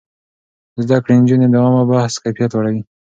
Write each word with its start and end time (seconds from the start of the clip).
زده 0.83 0.97
کړې 1.03 1.13
نجونې 1.21 1.47
د 1.49 1.55
عامه 1.63 1.83
بحث 1.91 2.13
کيفيت 2.23 2.51
لوړوي. 2.53 2.81